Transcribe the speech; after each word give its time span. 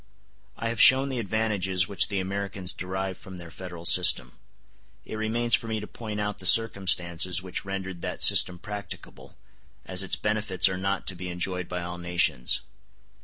I 0.57 0.69
have 0.69 0.81
shown 0.81 1.09
the 1.09 1.19
advantages 1.19 1.87
which 1.87 2.07
the 2.07 2.19
Americans 2.19 2.73
derive 2.73 3.19
from 3.19 3.37
their 3.37 3.51
federal 3.51 3.85
system; 3.85 4.31
it 5.05 5.15
remains 5.15 5.53
for 5.53 5.67
me 5.67 5.79
to 5.79 5.85
point 5.85 6.19
out 6.19 6.39
the 6.39 6.47
circumstances 6.47 7.43
which 7.43 7.65
rendered 7.65 8.01
that 8.01 8.23
system 8.23 8.57
practicable, 8.57 9.37
as 9.85 10.01
its 10.01 10.15
benefits 10.15 10.67
are 10.67 10.75
not 10.79 11.05
to 11.05 11.15
be 11.15 11.29
enjoyed 11.29 11.69
by 11.69 11.83
all 11.83 11.99
nations. 11.99 12.61